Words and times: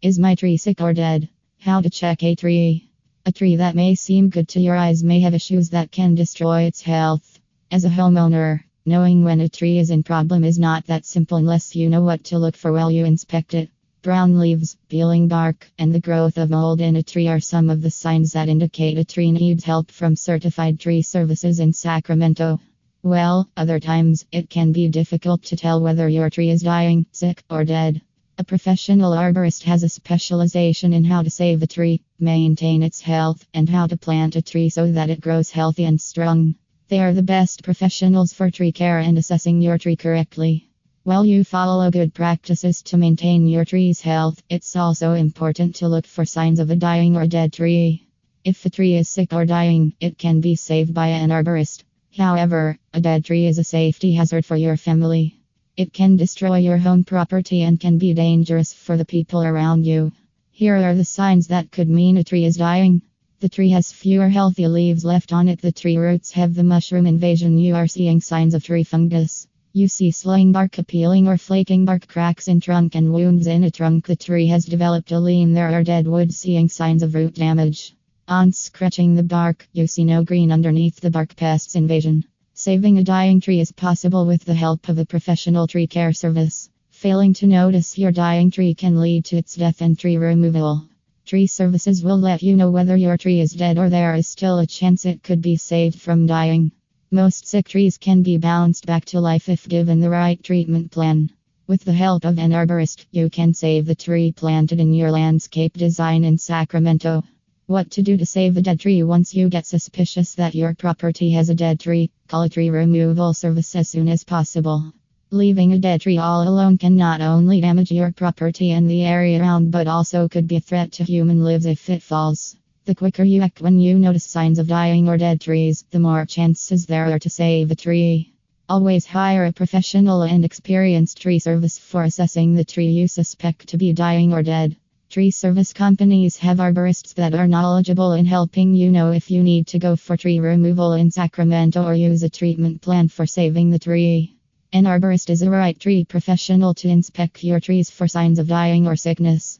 Is 0.00 0.16
my 0.16 0.36
tree 0.36 0.56
sick 0.56 0.80
or 0.80 0.92
dead? 0.92 1.28
How 1.58 1.80
to 1.80 1.90
check 1.90 2.22
a 2.22 2.36
tree? 2.36 2.88
A 3.26 3.32
tree 3.32 3.56
that 3.56 3.74
may 3.74 3.96
seem 3.96 4.28
good 4.28 4.46
to 4.50 4.60
your 4.60 4.76
eyes 4.76 5.02
may 5.02 5.18
have 5.18 5.34
issues 5.34 5.70
that 5.70 5.90
can 5.90 6.14
destroy 6.14 6.62
its 6.62 6.82
health. 6.82 7.40
As 7.72 7.84
a 7.84 7.88
homeowner, 7.88 8.60
knowing 8.86 9.24
when 9.24 9.40
a 9.40 9.48
tree 9.48 9.76
is 9.76 9.90
in 9.90 10.04
problem 10.04 10.44
is 10.44 10.56
not 10.56 10.86
that 10.86 11.04
simple 11.04 11.36
unless 11.36 11.74
you 11.74 11.88
know 11.88 12.00
what 12.00 12.22
to 12.22 12.38
look 12.38 12.54
for 12.54 12.72
while 12.72 12.92
you 12.92 13.04
inspect 13.06 13.54
it. 13.54 13.70
Brown 14.00 14.38
leaves, 14.38 14.76
peeling 14.88 15.26
bark, 15.26 15.68
and 15.80 15.92
the 15.92 15.98
growth 15.98 16.38
of 16.38 16.50
mold 16.50 16.80
in 16.80 16.94
a 16.94 17.02
tree 17.02 17.26
are 17.26 17.40
some 17.40 17.68
of 17.68 17.82
the 17.82 17.90
signs 17.90 18.34
that 18.34 18.48
indicate 18.48 18.98
a 18.98 19.04
tree 19.04 19.32
needs 19.32 19.64
help 19.64 19.90
from 19.90 20.14
certified 20.14 20.78
tree 20.78 21.02
services 21.02 21.58
in 21.58 21.72
Sacramento. 21.72 22.60
Well, 23.02 23.48
other 23.56 23.80
times, 23.80 24.26
it 24.30 24.48
can 24.48 24.70
be 24.70 24.88
difficult 24.90 25.42
to 25.46 25.56
tell 25.56 25.80
whether 25.80 26.08
your 26.08 26.30
tree 26.30 26.50
is 26.50 26.62
dying, 26.62 27.06
sick, 27.10 27.42
or 27.50 27.64
dead. 27.64 28.00
A 28.40 28.44
professional 28.44 29.14
arborist 29.14 29.64
has 29.64 29.82
a 29.82 29.88
specialization 29.88 30.92
in 30.92 31.02
how 31.02 31.22
to 31.22 31.28
save 31.28 31.60
a 31.60 31.66
tree, 31.66 32.02
maintain 32.20 32.84
its 32.84 33.00
health, 33.00 33.44
and 33.52 33.68
how 33.68 33.88
to 33.88 33.96
plant 33.96 34.36
a 34.36 34.42
tree 34.42 34.68
so 34.68 34.92
that 34.92 35.10
it 35.10 35.20
grows 35.20 35.50
healthy 35.50 35.84
and 35.84 36.00
strong. 36.00 36.54
They 36.86 37.00
are 37.00 37.12
the 37.12 37.24
best 37.24 37.64
professionals 37.64 38.32
for 38.32 38.48
tree 38.48 38.70
care 38.70 39.00
and 39.00 39.18
assessing 39.18 39.60
your 39.60 39.76
tree 39.76 39.96
correctly. 39.96 40.70
While 41.02 41.26
you 41.26 41.42
follow 41.42 41.90
good 41.90 42.14
practices 42.14 42.80
to 42.82 42.96
maintain 42.96 43.48
your 43.48 43.64
tree's 43.64 44.02
health, 44.02 44.40
it's 44.48 44.76
also 44.76 45.14
important 45.14 45.74
to 45.76 45.88
look 45.88 46.06
for 46.06 46.24
signs 46.24 46.60
of 46.60 46.70
a 46.70 46.76
dying 46.76 47.16
or 47.16 47.26
dead 47.26 47.52
tree. 47.52 48.06
If 48.44 48.64
a 48.64 48.70
tree 48.70 48.94
is 48.94 49.08
sick 49.08 49.32
or 49.32 49.46
dying, 49.46 49.94
it 49.98 50.16
can 50.16 50.40
be 50.40 50.54
saved 50.54 50.94
by 50.94 51.08
an 51.08 51.30
arborist. 51.30 51.82
However, 52.16 52.78
a 52.94 53.00
dead 53.00 53.24
tree 53.24 53.46
is 53.46 53.58
a 53.58 53.64
safety 53.64 54.12
hazard 54.14 54.44
for 54.44 54.54
your 54.54 54.76
family. 54.76 55.37
It 55.78 55.92
can 55.92 56.16
destroy 56.16 56.58
your 56.58 56.78
home 56.78 57.04
property 57.04 57.62
and 57.62 57.78
can 57.78 57.98
be 57.98 58.12
dangerous 58.12 58.72
for 58.72 58.96
the 58.96 59.04
people 59.04 59.44
around 59.44 59.86
you. 59.86 60.10
Here 60.50 60.74
are 60.74 60.96
the 60.96 61.04
signs 61.04 61.46
that 61.46 61.70
could 61.70 61.88
mean 61.88 62.16
a 62.16 62.24
tree 62.24 62.44
is 62.44 62.56
dying. 62.56 63.00
The 63.38 63.48
tree 63.48 63.70
has 63.70 63.92
fewer 63.92 64.28
healthy 64.28 64.66
leaves 64.66 65.04
left 65.04 65.32
on 65.32 65.46
it. 65.46 65.60
The 65.60 65.70
tree 65.70 65.96
roots 65.96 66.32
have 66.32 66.56
the 66.56 66.64
mushroom 66.64 67.06
invasion. 67.06 67.58
You 67.58 67.76
are 67.76 67.86
seeing 67.86 68.20
signs 68.20 68.54
of 68.54 68.64
tree 68.64 68.82
fungus. 68.82 69.46
You 69.72 69.86
see 69.86 70.10
slowing 70.10 70.50
bark, 70.50 70.76
peeling 70.88 71.28
or 71.28 71.38
flaking 71.38 71.84
bark, 71.84 72.08
cracks 72.08 72.48
in 72.48 72.58
trunk, 72.58 72.96
and 72.96 73.12
wounds 73.12 73.46
in 73.46 73.62
a 73.62 73.70
trunk. 73.70 74.08
The 74.08 74.16
tree 74.16 74.48
has 74.48 74.64
developed 74.64 75.12
a 75.12 75.20
lean. 75.20 75.52
There 75.52 75.72
are 75.72 75.84
dead 75.84 76.08
wood, 76.08 76.34
seeing 76.34 76.68
signs 76.68 77.04
of 77.04 77.14
root 77.14 77.36
damage. 77.36 77.94
On 78.26 78.50
scratching 78.50 79.14
the 79.14 79.22
bark, 79.22 79.68
you 79.72 79.86
see 79.86 80.02
no 80.02 80.24
green 80.24 80.50
underneath 80.50 80.98
the 80.98 81.12
bark 81.12 81.36
pests 81.36 81.76
invasion. 81.76 82.24
Saving 82.60 82.98
a 82.98 83.04
dying 83.04 83.40
tree 83.40 83.60
is 83.60 83.70
possible 83.70 84.26
with 84.26 84.44
the 84.44 84.52
help 84.52 84.88
of 84.88 84.98
a 84.98 85.06
professional 85.06 85.68
tree 85.68 85.86
care 85.86 86.12
service. 86.12 86.68
Failing 86.90 87.32
to 87.34 87.46
notice 87.46 87.96
your 87.96 88.10
dying 88.10 88.50
tree 88.50 88.74
can 88.74 89.00
lead 89.00 89.26
to 89.26 89.36
its 89.36 89.54
death 89.54 89.80
and 89.80 89.96
tree 89.96 90.16
removal. 90.16 90.82
Tree 91.24 91.46
services 91.46 92.02
will 92.02 92.18
let 92.18 92.42
you 92.42 92.56
know 92.56 92.72
whether 92.72 92.96
your 92.96 93.16
tree 93.16 93.38
is 93.38 93.52
dead 93.52 93.78
or 93.78 93.88
there 93.88 94.16
is 94.16 94.26
still 94.26 94.58
a 94.58 94.66
chance 94.66 95.06
it 95.06 95.22
could 95.22 95.40
be 95.40 95.54
saved 95.54 96.00
from 96.00 96.26
dying. 96.26 96.72
Most 97.12 97.46
sick 97.46 97.68
trees 97.68 97.96
can 97.96 98.24
be 98.24 98.38
bounced 98.38 98.86
back 98.86 99.04
to 99.04 99.20
life 99.20 99.48
if 99.48 99.68
given 99.68 100.00
the 100.00 100.10
right 100.10 100.42
treatment 100.42 100.90
plan. 100.90 101.30
With 101.68 101.84
the 101.84 101.92
help 101.92 102.24
of 102.24 102.40
an 102.40 102.50
arborist, 102.50 103.06
you 103.12 103.30
can 103.30 103.54
save 103.54 103.86
the 103.86 103.94
tree 103.94 104.32
planted 104.32 104.80
in 104.80 104.92
your 104.92 105.12
landscape 105.12 105.74
design 105.74 106.24
in 106.24 106.38
Sacramento. 106.38 107.22
What 107.68 107.90
to 107.90 108.02
do 108.02 108.16
to 108.16 108.24
save 108.24 108.56
a 108.56 108.62
dead 108.62 108.80
tree 108.80 109.02
once 109.02 109.34
you 109.34 109.50
get 109.50 109.66
suspicious 109.66 110.34
that 110.36 110.54
your 110.54 110.72
property 110.72 111.32
has 111.32 111.50
a 111.50 111.54
dead 111.54 111.78
tree? 111.78 112.10
Call 112.26 112.44
a 112.44 112.48
tree 112.48 112.70
removal 112.70 113.34
service 113.34 113.76
as 113.76 113.90
soon 113.90 114.08
as 114.08 114.24
possible. 114.24 114.90
Leaving 115.30 115.74
a 115.74 115.78
dead 115.78 116.00
tree 116.00 116.16
all 116.16 116.48
alone 116.48 116.78
can 116.78 116.96
not 116.96 117.20
only 117.20 117.60
damage 117.60 117.90
your 117.90 118.10
property 118.10 118.70
and 118.70 118.88
the 118.88 119.04
area 119.04 119.38
around 119.38 119.70
but 119.70 119.86
also 119.86 120.28
could 120.28 120.48
be 120.48 120.56
a 120.56 120.60
threat 120.60 120.92
to 120.92 121.04
human 121.04 121.44
lives 121.44 121.66
if 121.66 121.90
it 121.90 122.02
falls. 122.02 122.56
The 122.86 122.94
quicker 122.94 123.22
you 123.22 123.42
act 123.42 123.60
when 123.60 123.78
you 123.78 123.98
notice 123.98 124.24
signs 124.24 124.58
of 124.58 124.66
dying 124.66 125.06
or 125.06 125.18
dead 125.18 125.38
trees, 125.38 125.84
the 125.90 126.00
more 126.00 126.24
chances 126.24 126.86
there 126.86 127.12
are 127.12 127.18
to 127.18 127.28
save 127.28 127.70
a 127.70 127.76
tree. 127.76 128.32
Always 128.70 129.04
hire 129.04 129.44
a 129.44 129.52
professional 129.52 130.22
and 130.22 130.42
experienced 130.42 131.20
tree 131.20 131.38
service 131.38 131.76
for 131.78 132.04
assessing 132.04 132.54
the 132.54 132.64
tree 132.64 132.88
you 132.88 133.08
suspect 133.08 133.68
to 133.68 133.76
be 133.76 133.92
dying 133.92 134.32
or 134.32 134.42
dead. 134.42 134.74
Tree 135.10 135.30
service 135.30 135.72
companies 135.72 136.36
have 136.36 136.58
arborists 136.58 137.14
that 137.14 137.32
are 137.34 137.48
knowledgeable 137.48 138.12
in 138.12 138.26
helping 138.26 138.74
you 138.74 138.90
know 138.90 139.10
if 139.10 139.30
you 139.30 139.42
need 139.42 139.66
to 139.68 139.78
go 139.78 139.96
for 139.96 140.18
tree 140.18 140.38
removal 140.38 140.92
in 140.92 141.10
Sacramento 141.10 141.82
or 141.82 141.94
use 141.94 142.22
a 142.22 142.28
treatment 142.28 142.82
plan 142.82 143.08
for 143.08 143.24
saving 143.24 143.70
the 143.70 143.78
tree. 143.78 144.36
An 144.70 144.84
arborist 144.84 145.30
is 145.30 145.40
a 145.40 145.48
right 145.48 145.80
tree 145.80 146.04
professional 146.04 146.74
to 146.74 146.88
inspect 146.88 147.42
your 147.42 147.58
trees 147.58 147.88
for 147.88 148.06
signs 148.06 148.38
of 148.38 148.48
dying 148.48 148.86
or 148.86 148.96
sickness. 148.96 149.56